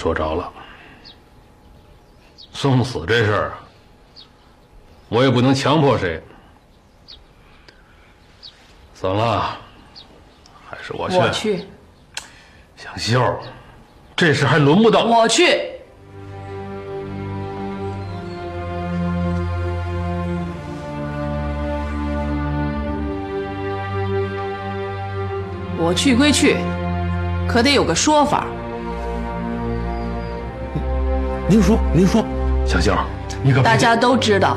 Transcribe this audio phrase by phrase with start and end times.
[0.00, 0.50] 说着了。
[2.54, 3.52] 送死这事儿，
[5.10, 6.22] 我也不能强迫谁。
[8.94, 9.58] 算了，
[10.70, 11.16] 还是我去。
[11.18, 11.66] 我去，
[12.78, 13.40] 香秀儿，
[14.16, 15.70] 这事还轮不到我去。
[25.76, 26.56] 我去归去，
[27.46, 28.46] 可得有个说法。
[31.50, 32.24] 您说，您说，
[32.64, 32.94] 小静，
[33.42, 34.56] 你可大家都知道，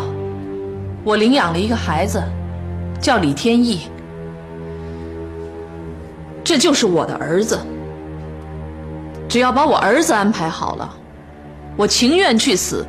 [1.03, 2.23] 我领养了一个孩子，
[3.01, 3.87] 叫李天意，
[6.43, 7.59] 这就是我的儿子。
[9.27, 10.87] 只要把我儿子安排好了，
[11.75, 12.85] 我情愿去死。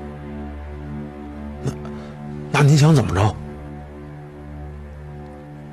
[2.53, 3.35] 那您想怎么着？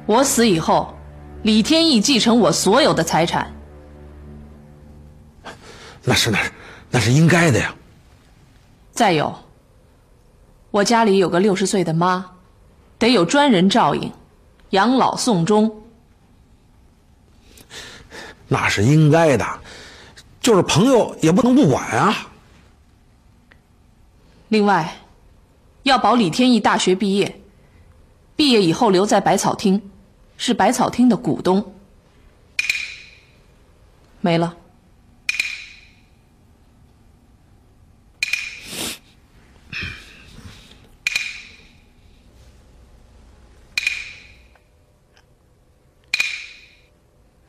[0.06, 0.94] 我死以后，
[1.44, 3.52] 李天意继承我所有的财产。
[6.06, 6.52] 那是那是
[6.92, 7.76] 那是应该的呀。
[9.02, 9.36] 再有，
[10.70, 12.34] 我家里有个六十岁的妈，
[13.00, 14.12] 得有专人照应，
[14.70, 15.82] 养老送终。
[18.48, 19.60] 那是应该的，
[20.40, 22.16] 就是朋友也不能不管啊。
[24.50, 24.98] 另外，
[25.82, 27.42] 要保李天意大学毕业，
[28.36, 29.82] 毕业以后留在百草厅，
[30.38, 31.74] 是百草厅的股东。
[34.20, 34.56] 没了。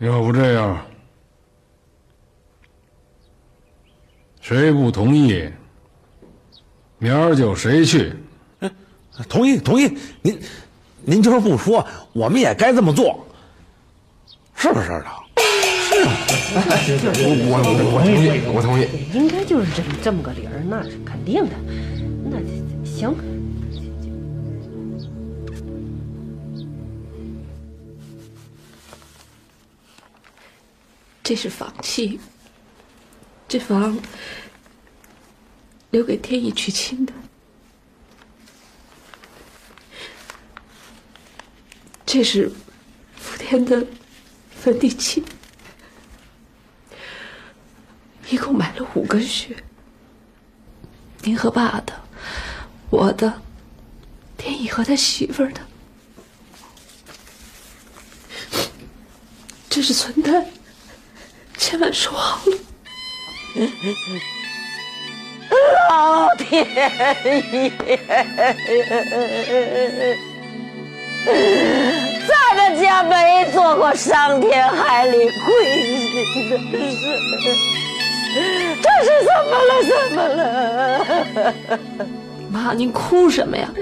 [0.02, 0.84] 要不这样，
[4.40, 5.48] 谁不同意，
[6.98, 8.12] 明儿就谁去。
[9.28, 10.40] 同意同意，您
[11.02, 13.24] 您就是不说，我们也该这么做，
[14.56, 15.04] 是不是的？
[17.14, 17.62] 我我
[17.94, 18.88] 我同意，我同意。
[19.16, 21.52] 应该就是这么这么个理儿，那是肯定的。
[22.28, 22.38] 那
[22.84, 23.14] 行，
[31.22, 32.18] 这是房契，
[33.48, 33.98] 这房
[35.90, 37.12] 留给天意娶亲的。
[42.04, 42.50] 这是
[43.16, 43.86] 福田的
[44.50, 45.24] 坟地契，
[48.28, 49.56] 一共买了五个穴。
[51.22, 52.02] 您和爸的，
[52.90, 53.40] 我的，
[54.36, 55.60] 天意和他媳妇儿的，
[59.70, 60.44] 这是存单。
[61.62, 62.56] 千万说好了。
[65.88, 66.66] 老天
[67.52, 67.70] 爷，
[72.26, 75.94] 咱们家没做过伤天害理、亏
[76.34, 76.58] 心的
[76.90, 77.04] 事，
[78.82, 79.70] 这是怎么了？
[79.86, 80.44] 怎么了？
[82.50, 83.70] 妈，您哭什么呀？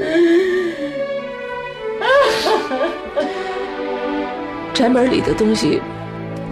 [4.74, 5.80] 宅门里的东西。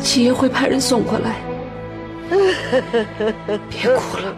[0.00, 1.36] 七爷会派人送过来，
[3.68, 4.34] 别哭了。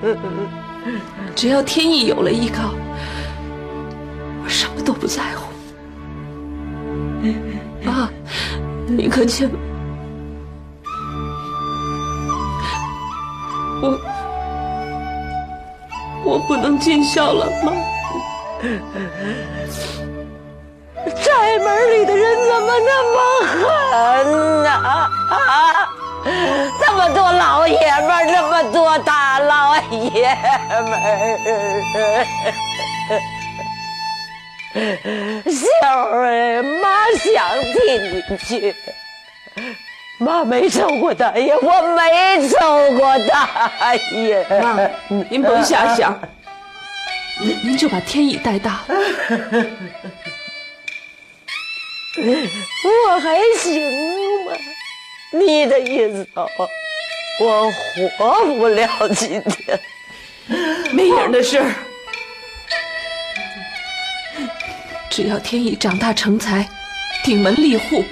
[1.37, 2.75] 只要天意有了依靠，
[4.43, 5.51] 我什么都不在乎。
[7.83, 8.11] 妈，
[8.89, 9.59] 你可千万，
[13.83, 13.99] 我
[16.25, 17.73] 我不能尽孝了，妈。
[21.51, 24.71] 宅门里的人怎么那么狠呢？
[24.71, 25.91] 啊！
[26.81, 30.39] 这么多老爷们儿，这么多大老爷
[30.71, 32.25] 们儿，
[35.51, 38.73] 秀儿，妈想替你去。
[40.19, 44.47] 妈没抽过大爷，我没抽过大爷。
[44.63, 44.79] 妈，
[45.29, 46.17] 您甭瞎想。
[47.41, 48.83] 您就把天意带大。
[52.17, 54.53] 我还行吗？
[55.33, 56.51] 你的一走，
[57.41, 57.71] 我
[58.19, 59.79] 活不了今天。
[60.93, 61.73] 没影的事儿。
[65.09, 66.69] 只要天意长大成才，
[67.23, 68.03] 顶门立户，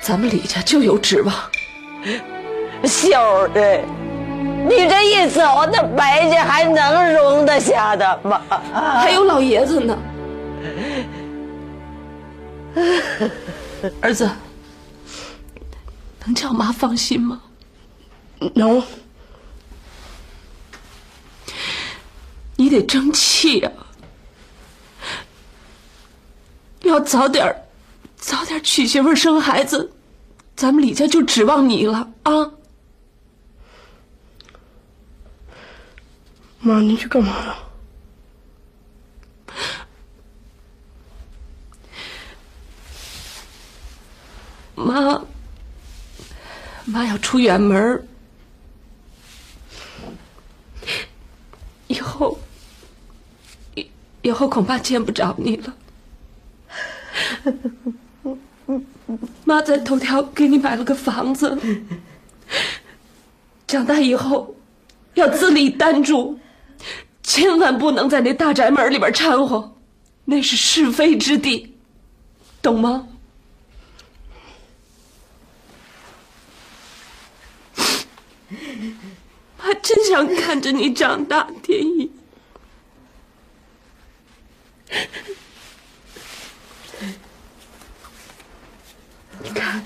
[0.00, 1.34] 咱们李家就有指望。
[2.84, 3.80] 小的，
[4.66, 8.40] 你这一走，那白家还能容得下的吗？
[8.98, 9.98] 还有老爷子呢。
[14.00, 14.30] 儿子，
[16.24, 17.42] 能叫妈放心吗？
[18.54, 18.82] 能。
[22.56, 23.70] 你得争气呀！
[26.82, 27.64] 要早点
[28.16, 29.92] 早点娶媳妇生孩子，
[30.54, 32.52] 咱们李家就指望你了啊！
[36.60, 37.58] 妈，您去干嘛呀？
[44.82, 45.22] 妈，
[46.84, 48.06] 妈要出远门
[51.86, 52.38] 以后，
[53.74, 53.86] 以
[54.22, 55.74] 以后恐怕见不着你了。
[59.44, 61.58] 妈在头条给你买了个房子，
[63.66, 64.54] 长大以后
[65.14, 66.38] 要自立单住，
[67.22, 69.76] 千万不能在那大宅门里边掺和，
[70.24, 71.74] 那是是非之地，
[72.62, 73.06] 懂吗？
[79.62, 82.10] 还真想看着你长大，天意。
[89.40, 89.80] 你看，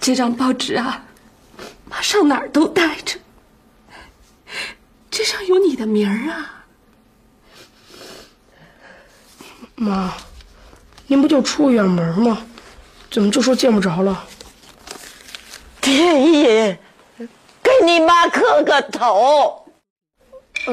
[0.00, 1.04] 这张报纸啊，
[1.84, 3.18] 妈上哪儿都带着。
[5.10, 6.64] 这上有你的名儿啊，
[9.74, 10.14] 妈，
[11.06, 12.46] 您不就出远门吗？
[13.10, 14.26] 怎么就说见不着了？
[15.92, 16.44] 天意，
[17.62, 19.66] 给你妈磕个头。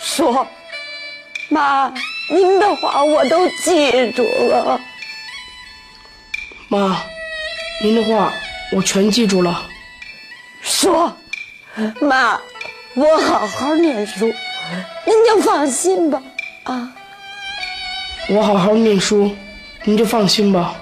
[0.00, 0.44] 说，
[1.48, 1.94] 妈，
[2.28, 4.80] 您的话我都记住了。
[6.76, 7.02] 妈，
[7.80, 8.30] 您的话
[8.70, 9.66] 我全记住了。
[10.60, 11.10] 说，
[12.02, 12.38] 妈，
[12.94, 14.30] 我好好念书。
[15.06, 16.22] 您就放心吧，
[16.64, 16.92] 啊！
[18.28, 19.34] 我好好念书，
[19.84, 20.74] 您就放心吧。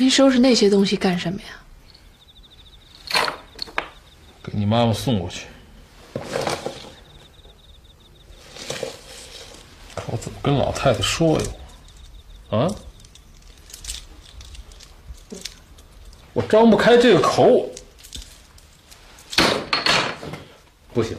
[0.00, 1.48] 您收拾那些东西干什么呀？
[4.44, 5.46] 给你妈妈送过去。
[10.06, 11.46] 我怎么跟老太太说呀？
[12.50, 12.70] 啊？
[16.32, 17.68] 我张不开这个口。
[20.94, 21.16] 不行，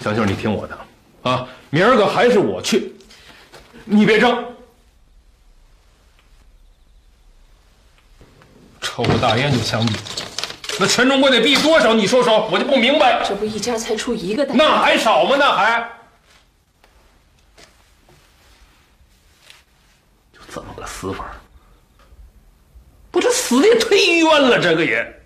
[0.00, 0.76] 小秀，你听我的
[1.22, 1.48] 啊！
[1.70, 2.92] 明儿个还是我去，
[3.84, 4.44] 你别争。
[8.80, 9.94] 抽个大烟就枪毙，
[10.80, 11.92] 那全中国得毙多少？
[11.92, 13.22] 你说说，我就不明白。
[13.28, 15.36] 这不一家才出一个大，那还少吗？
[15.38, 15.86] 那还
[20.32, 21.30] 就这么个死法，
[23.10, 25.17] 不，这死的也忒冤了，这个也。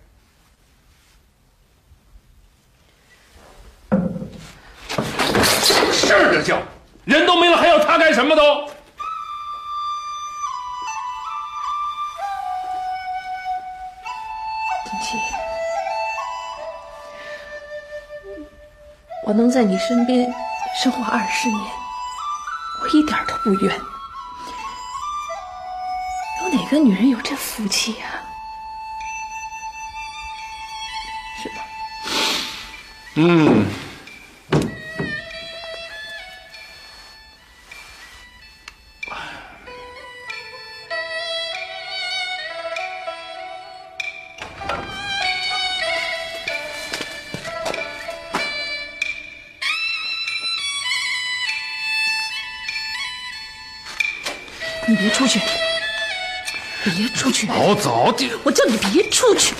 [19.52, 20.32] 在你身边
[20.82, 21.60] 生活二十年，
[22.80, 23.78] 我一点都不冤。
[26.40, 28.06] 有哪个女人有这福气呀？
[31.42, 31.56] 是吧？
[33.16, 33.81] 嗯。
[58.42, 59.54] 我叫你别出去！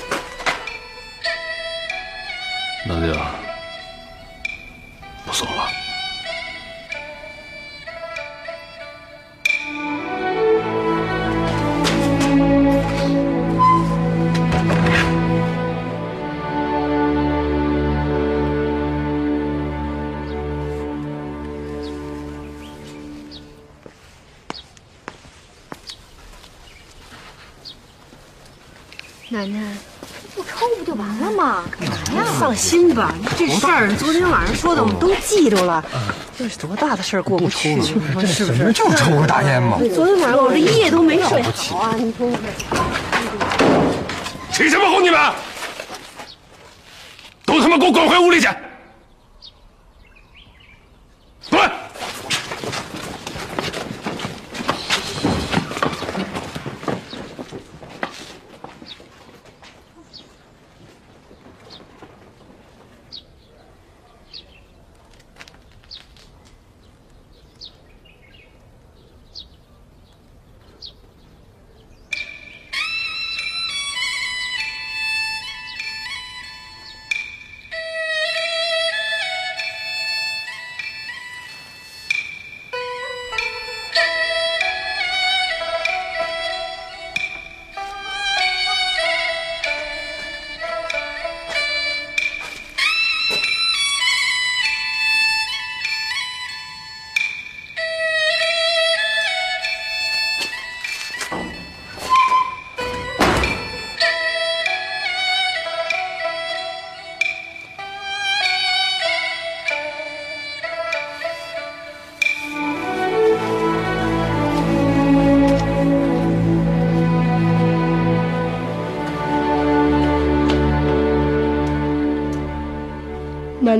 [33.61, 35.85] 吧，这事儿昨天晚上说的我们都记住了，
[36.39, 38.73] 这是多大的事儿过不去，是不是？
[38.73, 39.79] 就抽个大烟吗。
[39.95, 41.95] 昨天晚上我这一夜都没睡好啊！
[41.97, 42.31] 你说
[44.53, 45.19] 起什么哄你们？
[47.45, 48.49] 都他妈给我滚回屋里去！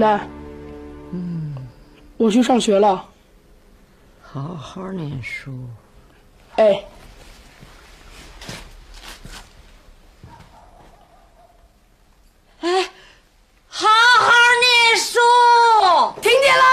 [0.03, 0.29] 奶奶，
[1.13, 1.55] 嗯，
[2.17, 3.09] 我去上学了。
[4.21, 5.57] 好好念书。
[6.57, 6.85] 哎，
[12.63, 12.91] 哎，
[13.69, 13.87] 好
[14.19, 15.21] 好念书。
[16.21, 16.65] 听见了！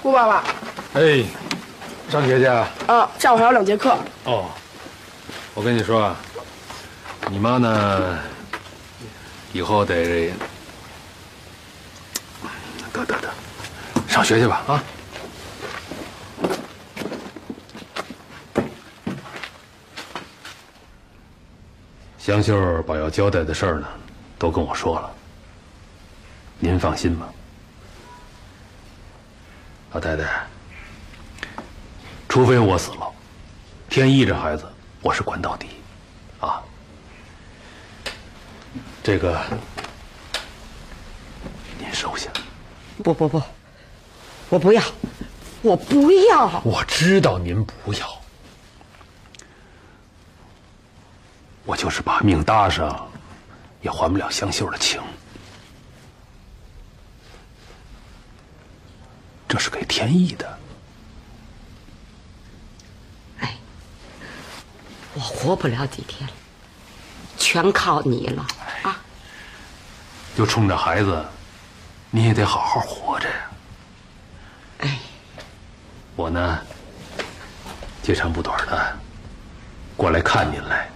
[0.00, 0.44] 顾爸爸，
[0.94, 1.24] 哎，
[2.08, 2.68] 上学去啊？
[2.86, 3.98] 啊，下午还有两节课。
[4.26, 4.48] 哦，
[5.52, 6.16] 我跟你说啊，
[7.28, 8.20] 你妈呢，
[9.54, 10.32] 以后得
[12.92, 13.32] 得得得，
[14.08, 14.82] 上学去吧啊！
[22.18, 23.86] 香秀把要交代的事儿呢，
[24.40, 25.08] 都跟我说了。
[26.58, 27.28] 您放心吧，
[29.92, 30.44] 老太太，
[32.28, 33.08] 除非我死了。
[33.88, 34.64] 天意这孩子，
[35.00, 35.68] 我是管到底，
[36.40, 36.60] 啊！
[39.04, 39.38] 这个
[41.78, 42.30] 您收下。
[43.02, 43.42] 不不不，
[44.48, 44.82] 我不要，
[45.60, 46.62] 我不要。
[46.64, 48.18] 我知道您不要，
[51.66, 53.06] 我就是把命搭上，
[53.82, 55.02] 也还不了香秀的情。
[59.46, 60.58] 这是给天意的。
[63.40, 63.54] 哎
[65.12, 66.34] 我活不了几天了，
[67.36, 68.63] 全靠你了啊！
[70.36, 71.24] 就冲着孩子，
[72.10, 73.34] 你也得好好活着呀。
[74.80, 74.98] 哎，
[76.16, 76.58] 我呢，
[78.02, 78.96] 接长不短的
[79.96, 80.88] 过来看您来。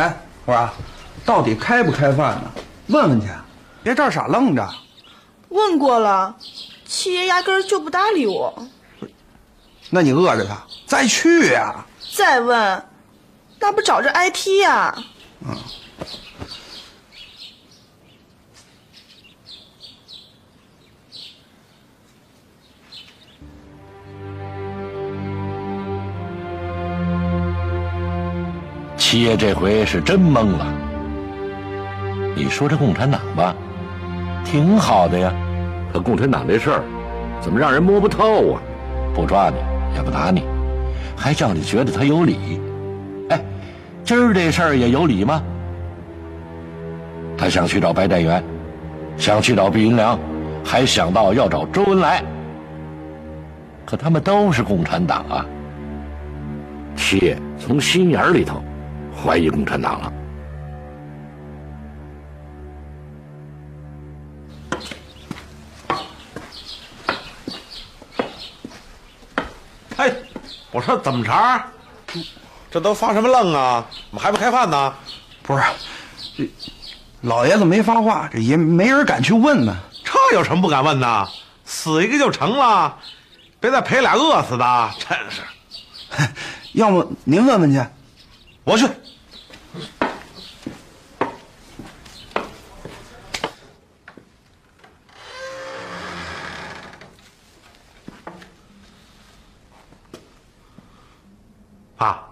[0.00, 0.16] 哎，
[0.46, 0.70] 我说，
[1.26, 2.50] 到底开不开饭呢？
[2.86, 3.26] 问问去，
[3.82, 4.66] 别这儿傻愣着。
[5.50, 6.34] 问过了，
[6.86, 8.66] 七爷压根儿就不搭理我。
[9.90, 11.84] 那你饿着他，再去呀、
[12.16, 12.82] 再问，
[13.58, 14.94] 那不找着挨批呀、
[15.46, 15.54] 嗯，
[29.10, 30.72] 七爷这回是真懵了。
[32.36, 33.52] 你说这共产党吧，
[34.44, 35.32] 挺好的呀，
[35.92, 36.84] 可共产党这事儿，
[37.40, 38.62] 怎么让人摸不透啊？
[39.12, 39.56] 不抓你，
[39.96, 40.44] 也不打你，
[41.16, 42.60] 还叫你觉得他有理。
[43.30, 43.44] 哎，
[44.04, 45.42] 今儿这事儿也有理吗？
[47.36, 48.40] 他想去找白占元，
[49.16, 50.16] 想去找毕云良，
[50.64, 52.22] 还想到要找周恩来。
[53.84, 55.44] 可他们都是共产党啊！
[56.94, 58.62] 七爷从心眼里头
[59.14, 60.12] 怀疑共产党了。
[69.96, 70.10] 哎，
[70.70, 71.32] 我说怎么着？
[72.70, 73.84] 这都发什么愣啊？
[73.90, 74.94] 怎么还不开饭呢？
[75.42, 75.62] 不是，
[76.36, 76.48] 这
[77.22, 79.76] 老爷子没发话，这也没人敢去问呢。
[80.04, 81.28] 这有什么不敢问的？
[81.64, 82.96] 死一个就成了，
[83.58, 85.42] 别再赔俩饿死的，真是。
[86.72, 87.84] 要么您问问去，
[88.64, 88.86] 我去。
[101.98, 102.24] 啊，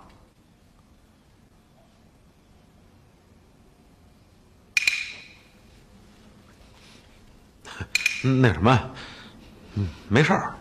[8.23, 8.91] 那什么，
[9.75, 10.58] 嗯，没事儿。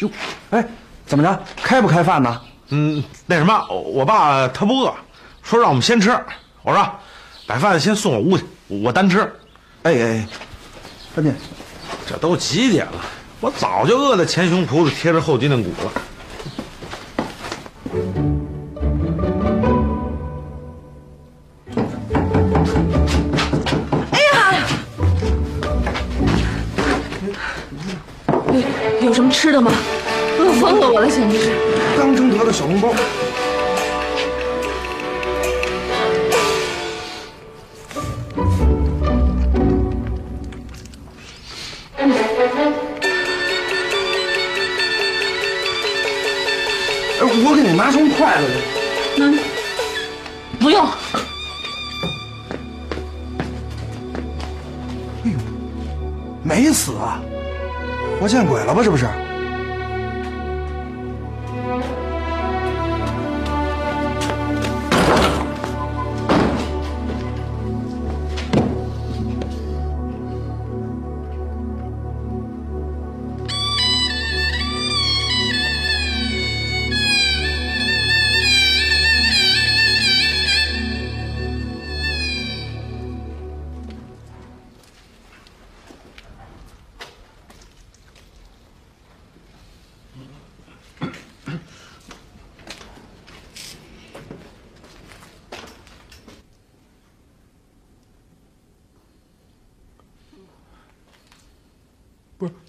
[0.00, 0.10] 哟，
[0.50, 0.64] 哎，
[1.06, 1.42] 怎么着？
[1.62, 2.40] 开不开饭呢？
[2.70, 4.94] 嗯，那什么，我爸他不饿，
[5.42, 6.10] 说让我们先吃。
[6.62, 6.88] 我说，
[7.46, 9.20] 把饭先送我屋去，我单吃。
[9.82, 10.28] 哎哎，
[11.16, 11.34] 赶紧，
[12.06, 13.04] 这都几点了？
[13.40, 15.92] 我早就饿得前胸脯子贴着后脊梁骨了。
[29.60, 29.70] 吗？
[30.38, 31.50] 饿疯了我了，简直是！
[31.98, 32.94] 刚蒸得的小笼包。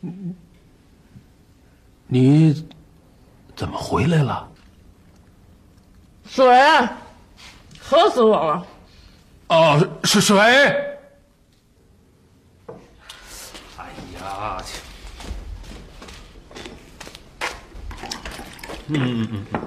[0.01, 0.35] 你，
[2.07, 2.67] 你
[3.55, 4.49] 怎么回来了？
[6.25, 6.45] 水，
[7.83, 8.67] 渴死我了。
[9.47, 10.37] 哦，是水。
[13.77, 13.87] 哎
[14.19, 14.63] 呀，
[18.87, 19.59] 嗯嗯嗯嗯。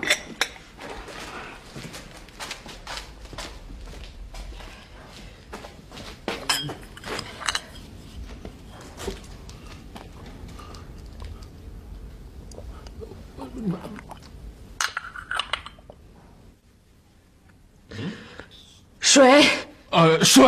[19.00, 19.44] 水，
[19.90, 20.42] 呃，水。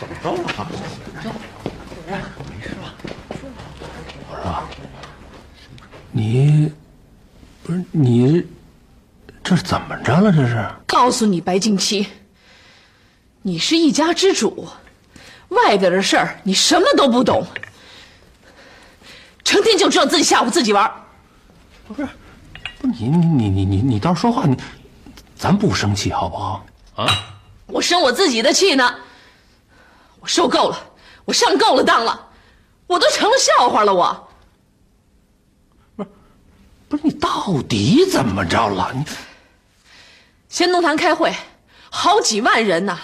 [0.00, 0.08] 怎
[0.64, 0.72] 么
[1.22, 1.34] 着了？
[4.28, 4.62] 我说，
[6.12, 6.72] 你
[7.62, 8.46] 不是你，
[9.42, 10.32] 这是怎么着了？
[10.32, 10.68] 这是？
[10.86, 12.06] 告诉你，白静琪，
[13.42, 14.68] 你是一家之主，
[15.48, 17.46] 外边的事儿你什么都不懂，
[19.44, 20.92] 成天就知道自己吓唬自己玩儿。
[21.86, 22.08] 不是，
[22.80, 24.56] 不是你你你你你倒是说话，你
[25.36, 26.66] 咱不生气好不好？
[26.96, 27.06] 啊？
[27.66, 28.94] 我生我自己的气呢，
[30.20, 30.78] 我受够了，
[31.24, 32.28] 我上够了当了，
[32.86, 33.92] 我都成了笑话了。
[33.94, 34.28] 我
[35.96, 36.10] 不是
[36.88, 38.90] 不是你到底怎么着了？
[38.94, 39.04] 你
[40.48, 41.34] 先东坛开会，
[41.90, 42.98] 好几万人呢，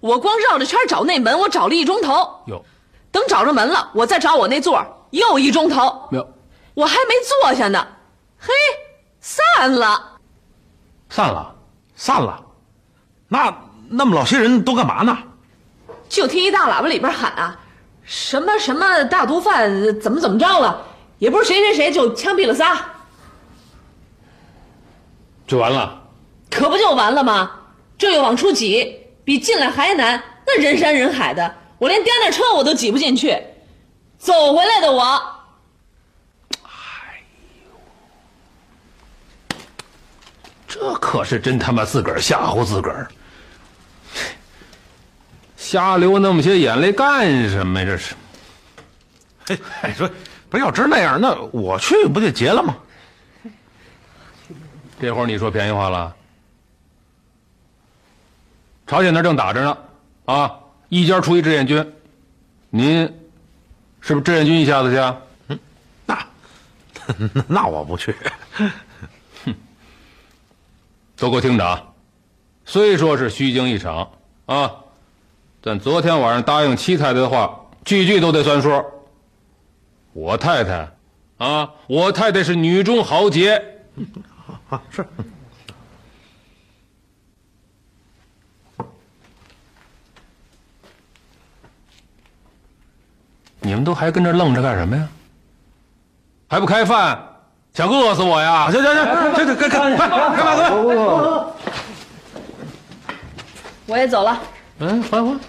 [0.00, 2.42] 我光绕着圈找那门，我找了一钟头。
[2.46, 2.64] 有，
[3.12, 6.08] 等找着门了，我再找我那座又一钟头。
[6.10, 6.28] 有，
[6.74, 7.86] 我还没坐下呢，
[8.38, 8.52] 嘿，
[9.20, 10.18] 散了。
[11.08, 11.54] 散了，
[11.94, 12.44] 散了，
[13.28, 13.54] 那
[13.88, 15.16] 那么老些人都干嘛呢？
[16.08, 17.58] 就听一大喇叭里边喊啊，
[18.04, 20.86] 什么什么大毒贩怎么怎么着了，
[21.18, 22.78] 也不是谁谁谁就枪毙了仨，
[25.46, 26.02] 就完了。
[26.50, 27.50] 可不就完了吗？
[27.98, 30.22] 这又往出挤，比进来还难。
[30.46, 33.36] 那人山人海的，我连颠颠车我都挤不进去。
[34.18, 35.20] 走回来的我。
[40.68, 43.08] 这可是真他妈自个儿吓唬自个儿，
[45.66, 47.86] 瞎流那么些眼泪干什么呀？
[47.86, 48.14] 这是。
[49.48, 50.08] 嘿，你，说
[50.48, 52.76] 不要真那样，那我去不就结了吗？
[55.00, 56.14] 这会儿你说便宜话了。
[58.86, 59.76] 朝鲜那正打着呢，
[60.26, 60.54] 啊，
[60.88, 61.92] 一家出一志愿军，
[62.70, 63.00] 您
[64.00, 64.98] 是不是志愿军一下子去？
[64.98, 65.20] 啊？
[65.48, 65.58] 嗯，
[66.06, 66.26] 那
[67.48, 68.14] 那我不去。
[69.44, 69.52] 哼，
[71.16, 71.82] 都给我听着啊！
[72.64, 74.12] 虽说是虚惊一场
[74.46, 74.70] 啊，
[75.66, 78.84] 但昨天晚上答应七太太的话，句句都得算数。
[80.12, 80.88] 我太太，
[81.38, 83.60] 啊，我太太是女中豪杰。
[84.68, 85.04] 啊， 是。
[93.58, 95.08] 你们都还跟这愣着干什么呀？
[96.48, 97.20] 还不开饭？
[97.74, 98.70] 想饿死我呀？
[98.70, 101.52] 行行行，这这开开快开饭走。
[103.86, 104.40] 我也走了。
[104.78, 105.40] 嗯，缓缓，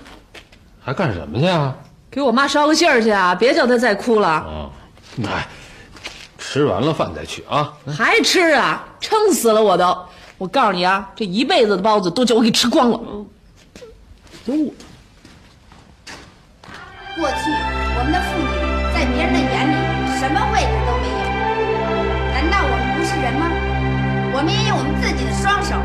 [0.87, 1.75] 还干什么去啊？
[2.09, 3.35] 给我妈捎个信儿去啊！
[3.35, 4.29] 别叫她再哭了。
[4.29, 4.69] 啊，
[5.27, 5.45] 哎，
[6.37, 7.73] 吃完了饭再去啊。
[7.93, 8.85] 还吃啊？
[9.01, 9.97] 撑死了我都！
[10.37, 12.97] 我告诉你啊，这一辈子的包子都叫我给吃光了。
[14.45, 14.71] 有我。
[17.17, 17.51] 过去
[17.97, 18.47] 我们的妇女
[18.93, 19.75] 在别人的眼里
[20.17, 21.19] 什么位置都没有，
[22.31, 23.51] 难道我们不是人吗？
[24.33, 25.75] 我们也有我们自己的双手。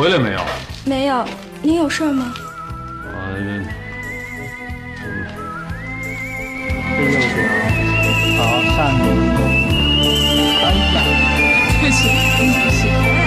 [0.00, 0.40] 回来没有？
[0.86, 1.22] 没有，
[1.60, 2.32] 您有事吗？
[3.04, 3.44] 啊，这
[7.02, 7.18] 右脚
[8.34, 9.04] 朝上面
[9.36, 9.38] 走，
[10.64, 10.96] 哎呀，
[11.82, 12.08] 谢谢，
[12.38, 13.19] 谢谢。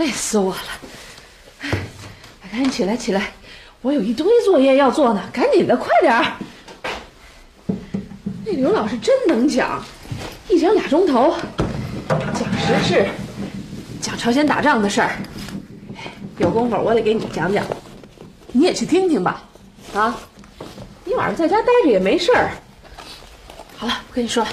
[0.00, 0.58] 累死我了！
[1.60, 1.68] 哎，
[2.50, 3.32] 赶紧起来，起来！
[3.82, 6.32] 我有一堆作业要做呢，赶紧的，快点儿！
[8.46, 9.84] 那刘老师真能讲，
[10.48, 11.34] 一讲俩钟头，
[12.08, 13.06] 讲时事，
[14.00, 15.18] 讲朝鲜打仗的事儿。
[16.38, 17.62] 有功夫我得给你讲讲，
[18.52, 19.44] 你也去听听吧。
[19.92, 20.18] 啊，
[21.04, 22.52] 你晚上在家待着也没事儿。
[23.76, 24.50] 好了，不跟你说了，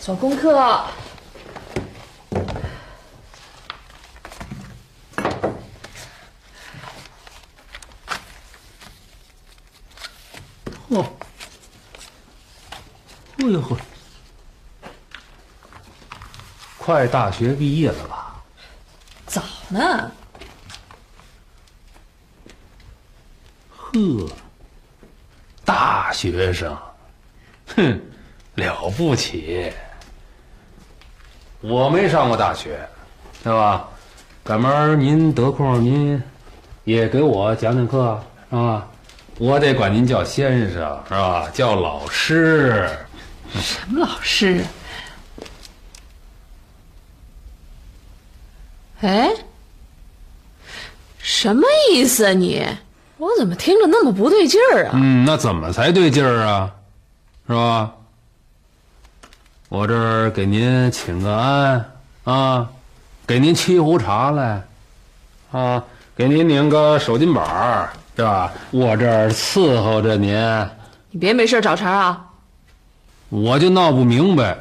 [0.00, 0.84] 做功课。
[16.86, 18.36] 快大学毕业了吧？
[19.26, 20.08] 早呢。
[23.76, 24.28] 呵，
[25.64, 26.78] 大学生，
[27.74, 28.00] 哼，
[28.54, 29.72] 了不起。
[31.60, 32.78] 我没上过大学，
[33.42, 33.88] 对吧？
[34.44, 36.22] 赶明您得空，您
[36.84, 38.86] 也给我讲讲课是吧。
[39.38, 41.50] 我得管您叫先生，是吧？
[41.52, 42.88] 叫老师。
[43.54, 44.64] 什么老师？
[49.00, 49.30] 哎，
[51.18, 52.64] 什么意思啊你？
[53.18, 54.92] 我怎么听着那么不对劲儿啊？
[54.94, 56.70] 嗯，那怎么才对劲儿啊？
[57.46, 57.92] 是吧？
[59.68, 61.92] 我这儿给您请个安
[62.24, 62.68] 啊，
[63.26, 64.62] 给您沏壶茶来，
[65.50, 65.82] 啊，
[66.16, 67.90] 给您拧个手巾板儿。
[68.16, 68.50] 是吧？
[68.70, 70.34] 我这儿伺候着您，
[71.10, 72.24] 你别没事找茬啊！
[73.28, 74.56] 我就闹不明白，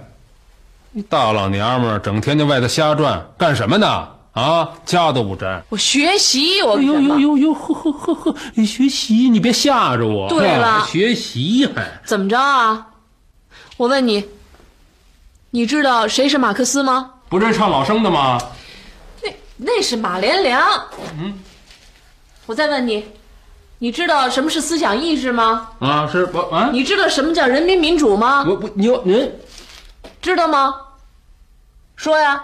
[0.92, 4.10] 你大老娘们儿整天在外头瞎转干什么呢？
[4.36, 5.64] 啊，家都不沾。
[5.70, 10.28] 我学习，我呦呦呦呦，呵呵呵呵，学习，你别吓着我。
[10.28, 12.88] 对了，学习还怎么着啊？
[13.78, 14.28] 我问你，
[15.52, 17.12] 你知道谁是马克思吗？
[17.30, 18.38] 不是唱老生的吗？
[19.24, 20.62] 那那是马连良。
[21.18, 21.40] 嗯。
[22.46, 23.06] 我再问你，
[23.80, 25.70] 你知道什么是思想意识吗？
[25.80, 26.70] 啊，是不啊。
[26.74, 28.44] 你知道什么叫人民民主吗？
[28.46, 29.32] 我不，你您
[30.22, 30.76] 知道吗？
[31.96, 32.44] 说呀。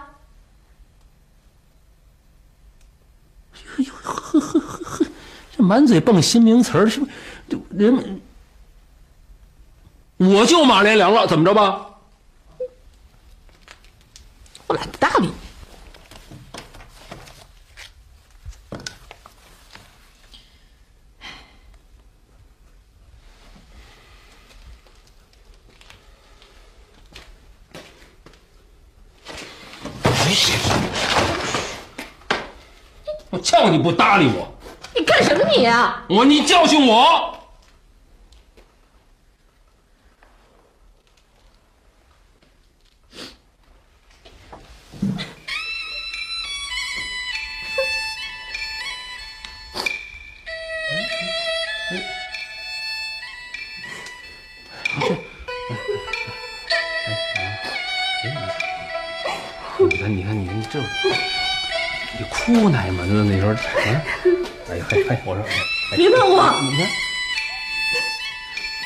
[3.78, 5.06] 哎呦呵呵呵呵，
[5.51, 7.62] 这满嘴蹦新名词儿，是不是？
[7.70, 8.22] 人，
[10.18, 11.88] 我就马连良了，怎么着吧？
[14.68, 15.34] 我懒得搭理你。
[33.30, 34.51] 我叫你不搭理我，
[35.02, 36.04] 你干什么你啊？
[36.10, 37.34] 我你教训我。
[65.12, 65.44] 哎我说，
[65.98, 66.62] 别碰我！
[66.62, 66.88] 你看，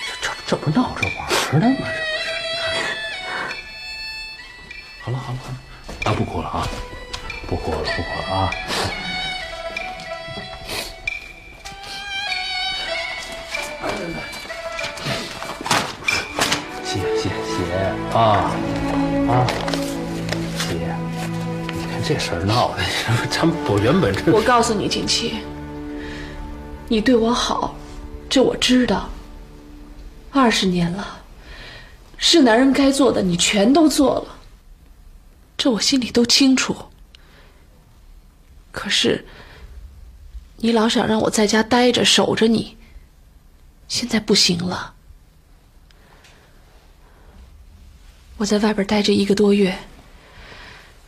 [0.07, 1.75] 这这这不闹着玩呢吗？
[1.77, 1.91] 这不是？
[5.03, 5.57] 好了好了好了，
[6.05, 6.67] 啊，不哭了啊，
[7.47, 8.51] 不哭了不哭了啊！
[16.83, 17.61] 写写写
[18.17, 18.49] 啊
[19.29, 19.45] 啊！
[20.57, 20.89] 姐，
[21.71, 22.81] 你看这事儿闹的，
[23.29, 24.31] 咱我原本这……
[24.31, 25.44] 我告诉你，景琦，
[26.95, 27.75] 你对我好，
[28.29, 29.09] 这我知道。
[30.31, 31.21] 二十年了，
[32.17, 34.37] 是男人该做的，你全都做了，
[35.57, 36.73] 这我心里都清楚。
[38.71, 39.25] 可是，
[40.55, 42.77] 你老想让我在家待着守着你，
[43.89, 44.93] 现在不行了。
[48.37, 49.77] 我在外边待着一个多月。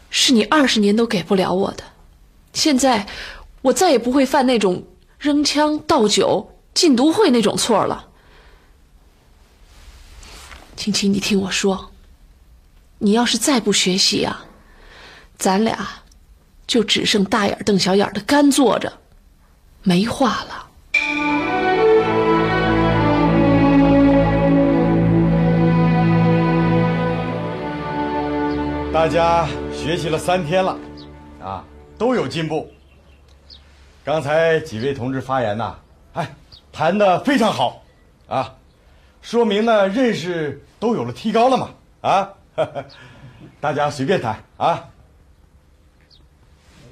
[0.09, 1.83] 是你二十年都给不了我的，
[2.51, 3.07] 现在
[3.61, 4.85] 我再也不会犯那种
[5.19, 8.07] 扔枪、倒酒、禁毒会那种错了。
[10.75, 11.91] 青青，你听我说，
[12.99, 14.45] 你要是再不学习啊，
[15.37, 15.87] 咱俩
[16.67, 18.93] 就只剩大眼瞪小眼的干坐着，
[19.81, 20.67] 没话了。
[28.93, 30.77] 大家学习了三天了，
[31.41, 31.63] 啊，
[31.97, 32.69] 都有进步。
[34.07, 35.75] 刚才几位同志发言呐，
[36.13, 36.25] 哎，
[36.71, 37.83] 谈的非常好，
[38.29, 38.55] 啊，
[39.21, 42.29] 说明呢认识都有了提高了嘛，啊，
[43.59, 44.85] 大家随便谈啊。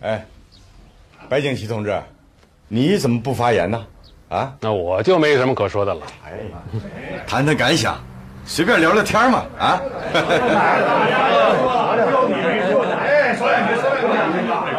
[0.01, 0.25] 哎，
[1.29, 1.97] 白景琦同志，
[2.67, 3.85] 你怎么不发言呢？
[4.27, 6.01] 啊，那我就没什么可说的了。
[6.25, 6.33] 哎，
[7.25, 7.97] 谈谈感想，
[8.45, 9.81] 随便聊聊天嘛，啊。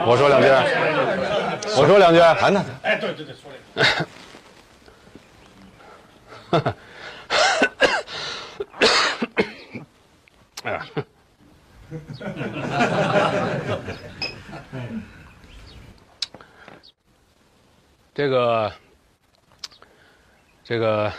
[0.09, 0.47] 我说两句，
[1.77, 2.65] 我说两句，谈谈。
[2.83, 4.01] 哎，对对对，说两句。
[10.65, 10.87] 哎呀，
[18.15, 18.73] 这个，
[20.65, 21.13] 这个，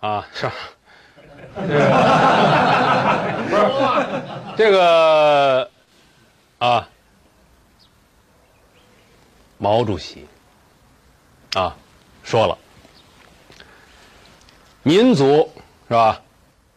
[0.00, 0.52] 啊，是吧？
[1.56, 1.78] 这个，
[4.56, 5.68] 这个，
[6.60, 6.88] 啊，
[9.62, 10.26] 毛主席，
[11.54, 11.76] 啊，
[12.24, 12.58] 说了，
[14.82, 15.48] 民族
[15.86, 16.20] 是吧？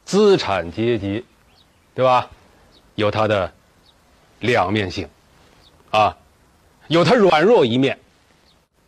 [0.05, 1.25] 资产阶级，
[1.95, 2.29] 对吧？
[2.93, 3.51] 有它的
[4.37, 5.09] 两面性，
[5.89, 6.15] 啊，
[6.85, 7.97] 有它软弱一面，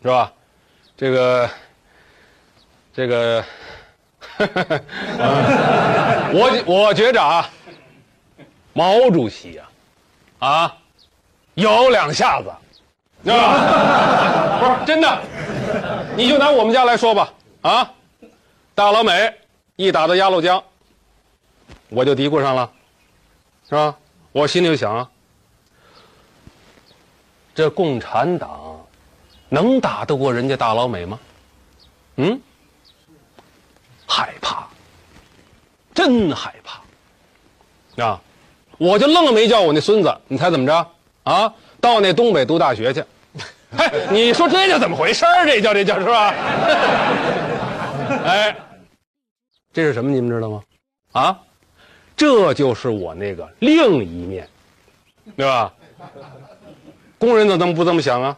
[0.03, 0.31] 是吧？
[0.95, 1.49] 这个，
[2.93, 3.43] 这个。
[6.29, 7.49] 我我觉着啊，
[8.73, 9.71] 毛主席啊，
[10.37, 10.77] 啊，
[11.55, 12.53] 有两下子，
[13.23, 14.59] 是吧？
[14.59, 15.21] 不是真的，
[16.15, 17.91] 你就拿我们家来说吧，啊，
[18.73, 19.33] 大老美
[19.75, 20.63] 一打到鸭绿江，
[21.89, 22.69] 我就嘀咕上了，
[23.67, 23.95] 是吧？
[24.31, 25.09] 我心里就想啊，
[27.55, 28.85] 这共产党
[29.49, 31.19] 能打得过人家大老美吗？
[32.17, 32.39] 嗯？
[34.07, 34.67] 害怕，
[35.93, 38.21] 真害怕，啊！
[38.77, 40.91] 我就愣没叫我那孙子，你猜怎么着？
[41.23, 41.53] 啊！
[41.87, 43.01] 到那东北读大学去。
[43.77, 45.45] 嘿， 你说这叫怎么回事儿？
[45.45, 46.33] 这叫这叫是吧？
[48.27, 48.53] 哎，
[49.71, 50.11] 这是什么？
[50.11, 50.61] 你们知道吗？
[51.13, 51.39] 啊，
[52.17, 54.45] 这就是我那个另一面，
[55.37, 55.71] 对吧？
[57.17, 58.37] 工人怎么不这么想啊？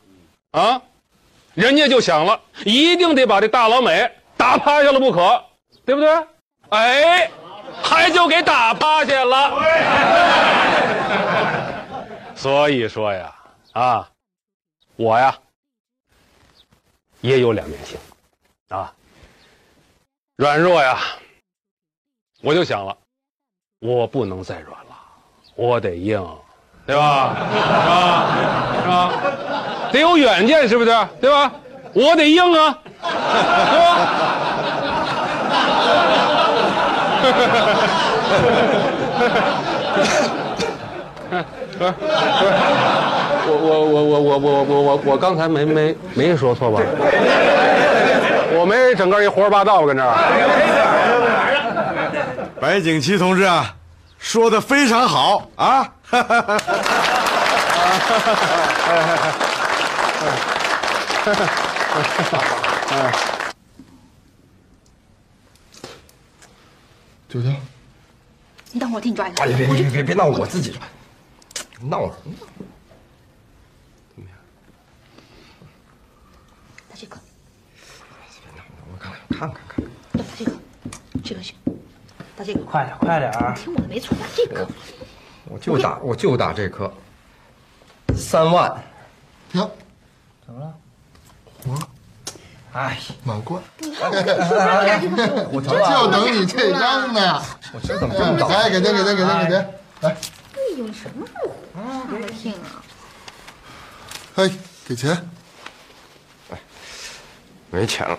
[0.52, 0.82] 啊，
[1.56, 4.08] 人家就想了，一定得把这大老美
[4.38, 5.42] 打趴下了不可，
[5.86, 6.10] 对不对？
[6.70, 7.32] 哎，
[7.82, 9.52] 还就给打趴下了。
[12.36, 13.36] 所以说呀，
[13.80, 14.10] 啊，
[14.98, 15.34] 我呀
[17.22, 17.98] 也有两面性，
[18.68, 18.94] 啊，
[20.36, 21.00] 软弱呀，
[22.42, 22.98] 我就想了，
[23.80, 24.98] 我不能再软了，
[25.56, 26.22] 我得硬，
[26.86, 27.34] 对吧？
[27.40, 27.56] 是
[27.88, 28.28] 吧？
[28.82, 29.14] 是吧？
[29.94, 31.08] 得有远见，是不是？
[31.22, 31.50] 对吧？
[31.94, 32.78] 我得硬啊，
[33.72, 33.80] 对
[41.80, 43.06] 吧？
[43.52, 46.82] 我我我我我我我我我刚才没没没说错吧？
[48.52, 49.88] 我没整个一胡说八道吧？
[49.88, 50.14] 跟这儿。
[52.60, 53.74] 白景琦同志啊，
[54.18, 55.94] 说的非常好啊！
[67.30, 67.50] 九九，
[68.72, 69.44] 你等会儿，我替你抓一个。
[69.44, 70.82] 哎呀，别别别别闹，我自己抓，
[71.88, 72.34] 闹什么？
[77.00, 77.16] 这个，
[78.92, 80.52] 我看看看看看，打这个，
[81.24, 81.56] 这个行，
[82.36, 82.60] 打这个。
[82.66, 83.56] 快点快点儿！
[83.56, 84.68] 听我的没错，打这个。
[85.46, 86.92] 我就打我就打这颗，
[88.18, 88.84] 三万。
[89.50, 89.66] 停，
[90.46, 90.76] 怎么了？
[92.74, 93.64] 哎，满贯。
[93.78, 97.42] 你看我就等你这张呢。
[97.72, 98.50] 我这怎么这么早？
[98.50, 99.52] 来，给钱，给钱，给您，给您。
[100.02, 100.18] 来，哎
[100.78, 101.50] 呦，你什么时候
[102.10, 102.84] 胡听啊？
[104.36, 104.52] 哎，
[104.86, 105.30] 给钱。
[107.72, 108.18] 没钱了，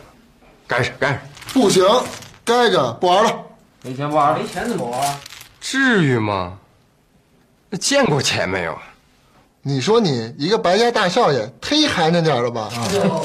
[0.67, 1.21] 该是该是。
[1.53, 1.85] 不行，
[2.45, 3.37] 该着不玩了。
[3.83, 5.19] 没钱不玩没钱怎么玩？
[5.61, 6.59] 至于吗？
[7.69, 8.77] 那见过钱没有？
[9.63, 12.71] 你说你一个白家大少爷，忒寒碜点了吧？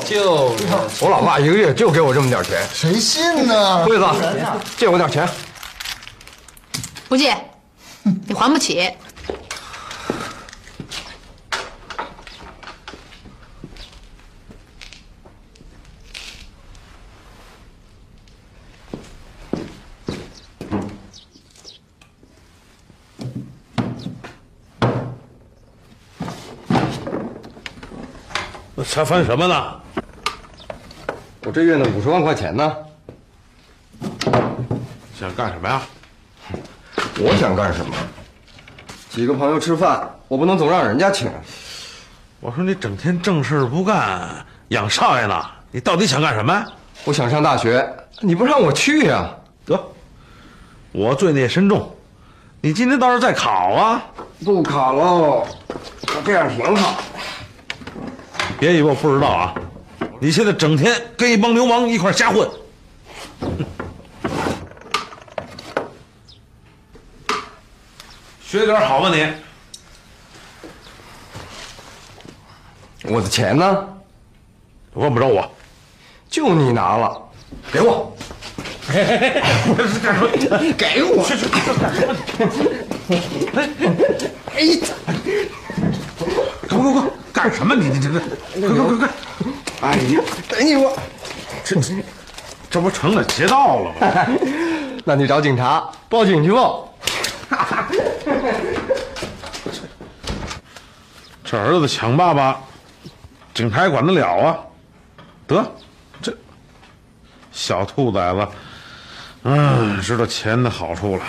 [0.05, 0.53] 就
[0.99, 3.85] 我老爸一个月就给我这么点钱，谁信呢？
[3.85, 4.05] 惠子，
[4.75, 5.25] 借我点钱。
[7.07, 7.38] 不借，
[8.03, 8.91] 你还不起。
[28.95, 29.75] 那查翻什么呢？
[31.43, 32.73] 我这月那五十万块钱呢？
[35.19, 35.81] 想干什么呀？
[37.19, 37.93] 我想干什么？
[39.10, 41.29] 几个朋友吃饭，我不能总让人家请。
[42.39, 45.45] 我说你整天正事不干，养少爷呢？
[45.71, 46.65] 你到底想干什么呀？
[47.03, 47.86] 我想上大学，
[48.21, 49.29] 你不让我去呀？
[49.65, 49.77] 得，
[50.93, 51.93] 我罪孽深重，
[52.62, 54.01] 你今天倒是再考啊！
[54.45, 56.95] 不考喽，我这样挺好。
[58.60, 59.54] 别以为我不知道啊！
[60.20, 62.50] 你现在整天跟一帮流氓一块瞎混，
[68.41, 69.28] 学点好吧你。
[73.04, 73.88] 我的钱呢？
[74.94, 75.52] 问不着我，
[76.30, 77.22] 就你拿了，
[77.72, 78.15] 给我。
[78.88, 80.30] 这是干什么？
[80.78, 81.24] 给我！
[81.28, 82.15] 去去，干什么？
[84.56, 84.80] 哎，
[86.70, 87.04] 快快快，
[87.36, 87.76] 干什么？
[87.76, 88.30] 你你这这，快
[88.69, 89.10] 快快快！
[89.82, 90.98] 哎呀，等你我，
[91.65, 91.93] 这这
[92.69, 94.26] 这不成了劫道了吗？
[95.04, 96.62] 那你找警察报警去吧。
[101.43, 102.58] 这儿子抢爸爸，
[103.54, 104.58] 警察也管得了啊？
[105.45, 105.72] 得，
[106.22, 106.34] 这
[107.51, 108.47] 小兔崽子，
[109.43, 111.24] 嗯，知道钱的好处了。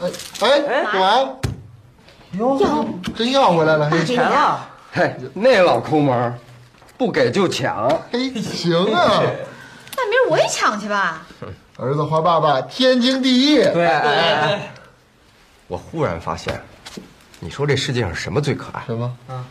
[0.00, 0.08] 哎
[0.40, 1.28] 哎，干嘛？
[2.38, 4.68] 哟，真要回来了，有钱了。
[4.94, 6.38] 嘿，那老抠门，
[6.98, 7.88] 不给就抢。
[8.12, 9.22] 嘿，行啊。
[9.96, 11.26] 那明儿我也抢去吧。
[11.78, 13.56] 儿子花爸爸天经地义。
[13.56, 14.70] 对，哎
[15.66, 16.60] 我忽然发现，
[17.40, 18.82] 你说这世界上什么最可爱？
[18.84, 19.16] 什么？
[19.28, 19.46] 啊，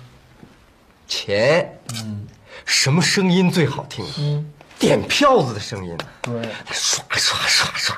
[1.08, 1.76] 钱。
[1.96, 2.28] 嗯，
[2.64, 4.06] 什么声音最好听？
[4.20, 5.98] 嗯，点票子的声音。
[6.22, 6.34] 对，
[6.72, 7.98] 刷刷刷刷。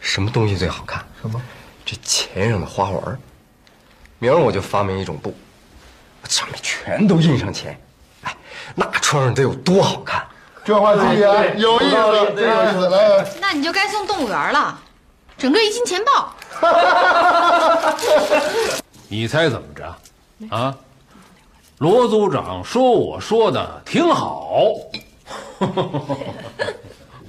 [0.00, 1.04] 什么东西最好看？
[1.20, 1.40] 什么？
[1.84, 3.18] 这钱上的花纹。
[4.22, 5.34] 明儿我就发明一种布，
[6.28, 7.76] 上面全都印上钱，
[8.22, 8.32] 哎，
[8.76, 10.24] 那穿上得有多好看！
[10.64, 11.96] 这话听起来有意思，
[12.36, 12.88] 真有意思。
[12.88, 14.78] 来，那你就该送动物园了，
[15.36, 16.32] 整个一金钱豹。
[19.10, 19.92] 你猜怎么着？
[20.56, 20.72] 啊，
[21.78, 24.76] 罗组长说我说的挺好。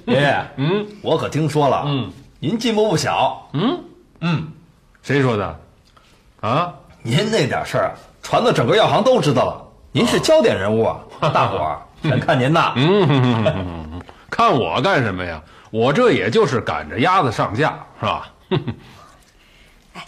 [0.04, 3.82] 爷爷，嗯，我可听说了，嗯，您进步不小，嗯
[4.20, 4.46] 嗯，
[5.02, 5.60] 谁说的？
[6.40, 6.72] 啊，
[7.06, 7.92] 您那点事儿啊，
[8.22, 12.72] 传到整个药行都知道了，您是焦点人物啊，大伙儿 全看您呐。
[12.76, 15.42] 嗯，看我干什么呀？
[15.70, 18.32] 我这也就是赶着鸭子上架，是吧？
[19.92, 20.06] 哎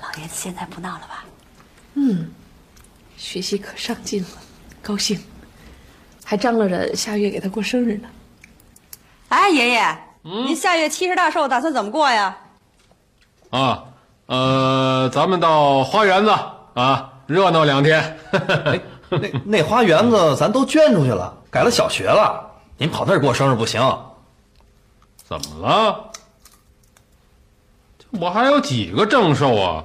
[0.00, 1.24] 老爷子现在不闹了吧？
[1.94, 2.30] 嗯，
[3.16, 4.28] 学习可上进了，
[4.80, 5.20] 高兴，
[6.24, 8.08] 还张罗着下月给他过生日呢。
[9.30, 12.36] 哎，爷爷，您下月七十大寿打算怎么过呀？
[13.50, 13.82] 啊，
[14.28, 16.30] 呃，咱们到花园子
[16.74, 18.18] 啊，热闹两天。
[19.08, 23.80] 那那花园子咱都捐出去了，改了小学了，您跑那儿过生日不行。
[25.24, 26.10] 怎么了？
[28.20, 29.84] 我还有几个正寿啊？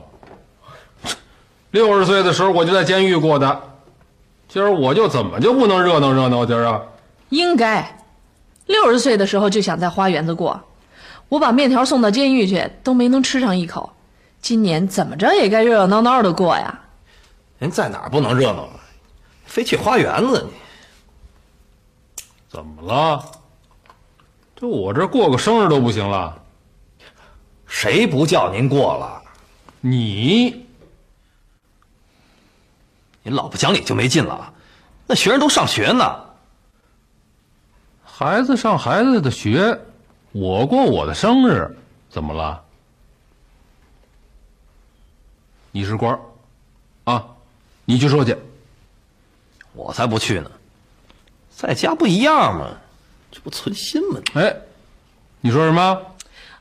[1.71, 3.61] 六十岁的时候我就在监狱过的，
[4.49, 6.81] 今儿我就怎么就不能热闹热闹今儿啊？
[7.29, 7.97] 应该，
[8.65, 10.59] 六十岁的时候就想在花园子过，
[11.29, 13.93] 我把面条送到监狱去都没能吃上一口，
[14.43, 16.77] 今年怎么着也该热热闹闹的过呀。
[17.59, 18.79] 您在哪儿不能热闹了？
[19.45, 22.23] 非去花园子你？
[22.49, 23.23] 怎么了？
[24.53, 26.37] 就我这过个生日都不行了？
[27.65, 29.23] 谁不叫您过了？
[29.79, 30.65] 你，
[33.23, 34.53] 您老不讲理就没劲了。
[35.07, 36.19] 那学生都上学呢。
[38.03, 39.79] 孩子上孩子的学，
[40.33, 41.77] 我过我的生日，
[42.09, 42.61] 怎么了？
[45.75, 46.19] 你是官儿，
[47.11, 47.25] 啊，
[47.83, 48.37] 你去说去。
[49.73, 50.51] 我才不去呢，
[51.49, 52.77] 在家不一样吗？
[53.31, 54.19] 这不存心吗？
[54.35, 54.55] 哎，
[55.41, 55.99] 你说什么？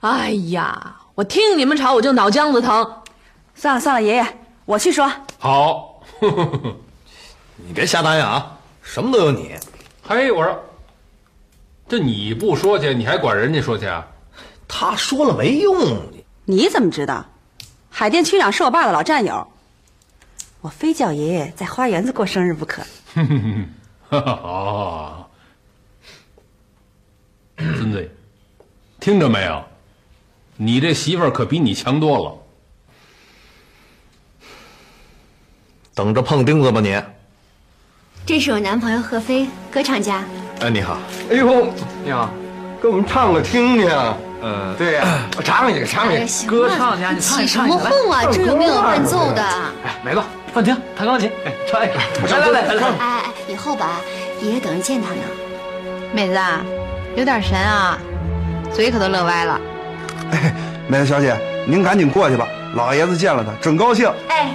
[0.01, 3.03] 哎呀，我听你们吵我就脑浆子疼。
[3.55, 4.27] 算了算了，爷爷，
[4.65, 5.13] 我去说。
[5.39, 6.03] 好，
[7.57, 9.55] 你别瞎答应啊，什么都有你。
[10.03, 10.59] 嘿，我说，
[11.87, 14.09] 这你不说去，你还管人家说去啊？
[14.67, 16.01] 他说了没用。
[16.47, 17.27] 你怎么知道？
[17.95, 19.47] 海淀区长是我爸的老战友，
[20.63, 22.83] 我非叫爷爷在花园子过生日不可。
[24.09, 25.31] 好，
[27.77, 28.11] 孙子，
[28.99, 29.63] 听着没有？
[30.57, 32.39] 你这媳妇儿可比你强多了。
[35.95, 36.99] 等着碰钉子吧你！
[38.25, 40.25] 这是我男朋友贺飞，歌唱家。
[40.61, 40.99] 哎，你好。
[41.31, 41.71] 哎呦，
[42.03, 42.33] 你好，
[42.81, 43.87] 给我们唱个听听。
[44.45, 45.05] 嗯，对呀，
[45.37, 46.27] 我唱一个，唱一个。
[46.47, 48.23] 歌唱家，你起什么哄啊？
[48.33, 49.43] 这有没有伴奏的。
[49.43, 50.23] 哎，梅子，
[50.53, 51.95] 范婷弹钢琴，哎，唱一个。
[52.29, 52.89] 来来来来。
[52.89, 54.01] 哎哎，以后吧，
[54.41, 55.21] 爷爷等着见他呢。
[56.13, 56.61] 妹子啊，
[57.15, 57.97] 留点神啊，
[58.73, 59.61] 嘴可都乐歪了。
[60.33, 60.53] 哎，
[60.89, 61.37] 梅子小姐，
[61.67, 64.11] 您赶紧过去吧，老爷子见了他准高兴。
[64.29, 64.51] 哎，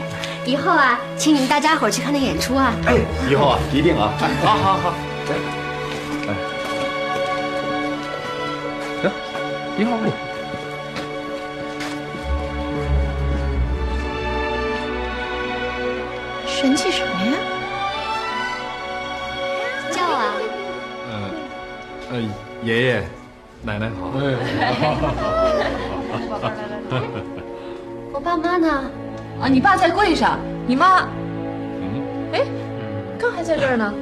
[0.46, 2.74] 以后啊，请你们大家伙去看他演出啊。
[2.86, 2.96] 哎，
[3.30, 4.12] 以后啊，一定啊。
[4.44, 4.94] 好好好。
[5.30, 5.34] 哎，
[9.78, 10.12] 一会儿录。
[16.48, 17.34] 神气什么呀？
[19.92, 20.34] 叫啊！
[21.12, 21.14] 嗯，
[22.12, 22.20] 呃，
[22.64, 23.04] 爷爷，
[23.62, 24.12] 奶奶好。
[28.12, 28.84] 我爸妈呢？
[29.40, 31.08] 啊，你爸在柜上，你妈……
[31.82, 32.02] 嗯，
[32.34, 32.42] 哎，
[33.20, 33.94] 刚还在这儿呢。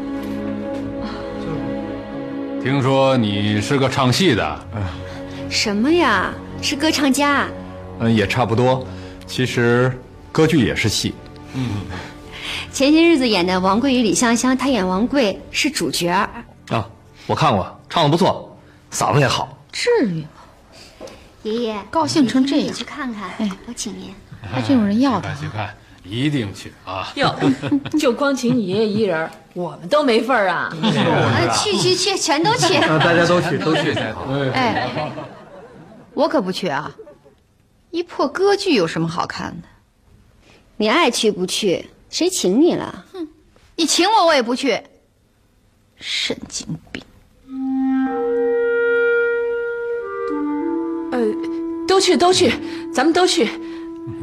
[2.63, 4.59] 听说你是个唱戏的，
[5.49, 6.33] 什么呀？
[6.61, 7.47] 是歌唱家。
[7.99, 8.85] 嗯，也差不多。
[9.27, 9.91] 其实
[10.31, 11.13] 歌剧也是戏。
[11.53, 11.69] 嗯，
[12.71, 16.09] 前些日子演的《王贵与李香香》，他演王贵是主角。
[16.09, 16.87] 啊，
[17.27, 18.57] 我看过，唱的不错，
[18.91, 19.57] 嗓子也好。
[19.71, 20.27] 至于吗？
[21.43, 23.29] 爷爷高兴成这样，你去看看。
[23.37, 24.13] 哎，我请您。
[24.51, 25.33] 还真有人要他。
[25.33, 25.73] 去看，
[26.03, 27.11] 一定去啊！
[27.15, 27.33] 哟，
[27.99, 30.71] 就光请你爷爷一人，我们都没份儿啊！
[31.53, 32.75] 去去去，全都去。
[32.79, 34.27] 大家都去，都去才好。
[34.53, 34.87] 哎，
[36.15, 36.95] 我可不去啊！
[37.91, 39.67] 一破歌剧有什么好看的？
[40.77, 41.85] 你爱去不去？
[42.09, 43.05] 谁请你了？
[43.13, 43.27] 哼，
[43.75, 44.81] 你请我我也不去。
[45.97, 47.03] 神经病！
[51.11, 51.19] 呃，
[51.87, 52.53] 都去都去，
[52.93, 53.49] 咱们都去。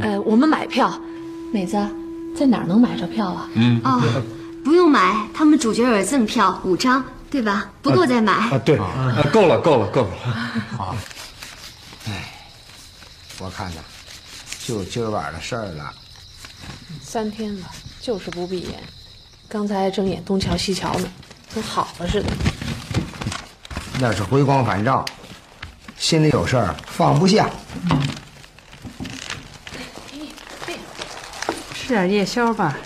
[0.00, 1.00] 呃，我们买票，
[1.52, 1.76] 美子，
[2.36, 3.48] 在哪儿能买着票啊？
[3.54, 4.00] 嗯哦，
[4.64, 7.70] 不用买，他们主角有赠票五张，对吧？
[7.80, 8.32] 不够再买。
[8.32, 10.10] 啊，对，啊，够了，够了，够了。
[10.76, 10.94] 好。
[13.42, 13.80] 哎，我看呐，
[14.64, 15.92] 就今儿晚的事儿了。
[17.02, 17.68] 三天了，
[18.00, 18.80] 就是不闭眼。
[19.48, 21.12] 刚才睁眼东瞧西瞧呢，
[21.52, 22.30] 跟好了似的。
[23.98, 25.04] 那是回光返照，
[25.98, 27.50] 心里有事儿放不下。
[31.74, 32.78] 吃点夜宵吧，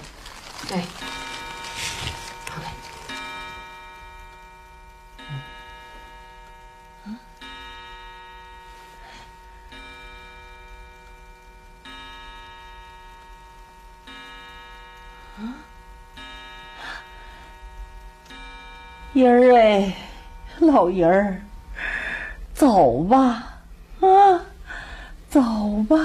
[20.77, 21.41] 老英儿，
[22.53, 23.63] 走吧，
[24.03, 24.45] 啊，
[25.31, 25.41] 走
[25.85, 25.97] 吧，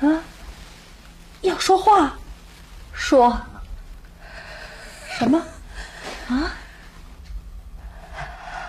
[0.00, 0.22] 啊，
[1.42, 2.14] 要说话，
[2.94, 3.38] 说，
[5.10, 5.38] 什么？
[6.30, 6.50] 啊？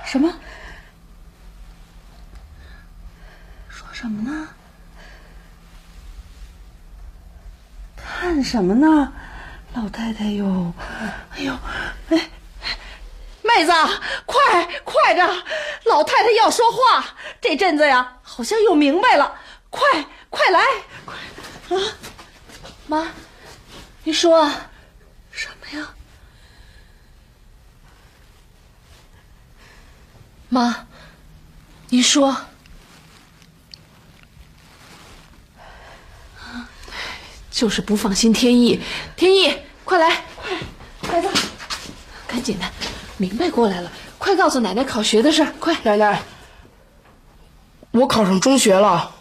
[0.04, 0.30] 什么？
[3.70, 4.50] 说什么呢？
[7.96, 9.14] 看什么呢？
[9.74, 10.74] 老太太哟，
[11.34, 11.58] 哎呦，
[13.62, 13.72] 妹子，
[14.26, 15.44] 快快着！
[15.86, 17.06] 老太太要说话，
[17.40, 19.40] 这阵子呀，好像又明白了。
[19.70, 19.88] 快
[20.32, 20.66] 快来，
[21.06, 21.82] 快啊！
[22.88, 23.12] 妈，
[24.04, 24.52] 你说
[25.30, 25.94] 什么呀？
[30.50, 30.88] 妈，
[31.90, 32.36] 您说，
[37.52, 38.82] 就是不放心天意。
[39.16, 39.56] 天意，
[39.86, 40.58] 快来，快，
[41.08, 41.30] 孩子，
[42.28, 42.66] 赶紧的，
[43.22, 45.78] 明白过来了，快告诉奶奶考学的事，快！
[45.84, 46.24] 奶奶，
[47.92, 49.12] 我考上中学了。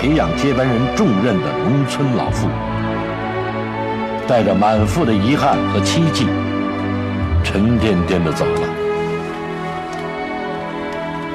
[0.00, 2.48] 培养接班人重任的农村老妇，
[4.26, 6.26] 带着满腹的遗憾和期冀，
[7.44, 8.62] 沉甸甸的走了。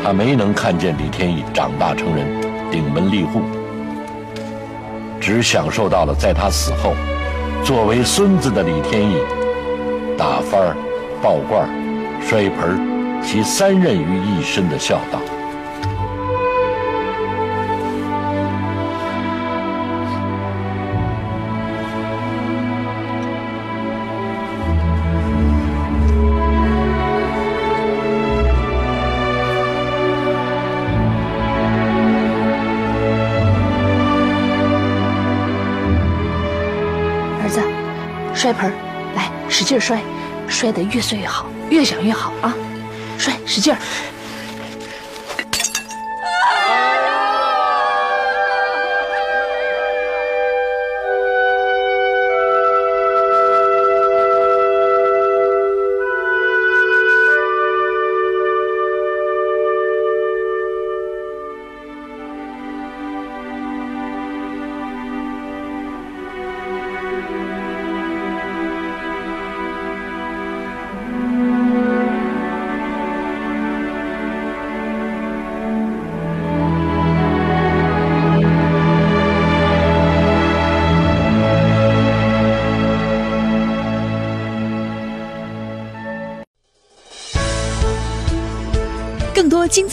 [0.04, 2.26] 他没能看见李天意长大成人，
[2.72, 3.44] 顶门立户，
[5.22, 6.96] 只享受到了在他死后，
[7.64, 9.16] 作为孙子的李天意，
[10.18, 10.76] 打翻儿、
[11.22, 11.70] 爆罐儿、
[12.20, 13.22] 摔盆儿。
[13.24, 15.20] 其三任于一身的孝道。
[39.86, 40.02] 摔，
[40.48, 42.52] 摔得越碎越好，越响越好啊！
[43.20, 43.78] 摔，使劲儿！